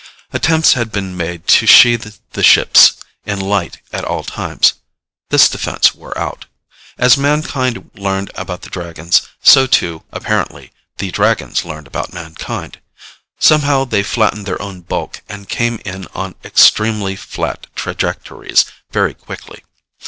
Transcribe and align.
Attempts 0.33 0.73
had 0.73 0.91
been 0.91 1.15
made 1.15 1.45
to 1.47 1.67
sheath 1.67 2.21
the 2.31 2.41
ships 2.41 2.93
in 3.23 3.39
light 3.39 3.81
at 3.93 4.03
all 4.03 4.23
times. 4.23 4.73
This 5.29 5.47
defense 5.47 5.93
wore 5.93 6.17
out. 6.17 6.47
As 6.97 7.17
mankind 7.19 7.91
learned 7.93 8.31
about 8.33 8.63
the 8.63 8.71
Dragons, 8.71 9.21
so 9.43 9.67
too, 9.67 10.01
apparently, 10.11 10.71
the 10.97 11.11
Dragons 11.11 11.65
learned 11.65 11.85
about 11.85 12.13
mankind. 12.13 12.79
Somehow 13.37 13.85
they 13.85 14.01
flattened 14.01 14.47
their 14.47 14.59
own 14.59 14.81
bulk 14.81 15.21
and 15.29 15.47
came 15.47 15.79
in 15.85 16.07
on 16.15 16.33
extremely 16.43 17.15
flat 17.15 17.67
trajectories 17.75 18.65
very 18.91 19.13
quickly. 19.13 19.63